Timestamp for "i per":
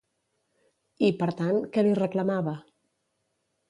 1.09-1.29